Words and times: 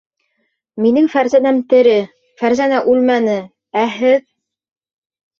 Минең 0.83 1.09
Фәрзәнәм 1.15 1.59
тере, 1.73 1.93
Фәрзәнә 2.41 2.79
үлмәне, 2.93 3.35
ә 3.83 3.85
һеҙ... 3.99 4.25